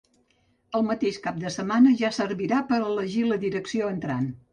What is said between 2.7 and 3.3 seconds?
per a elegir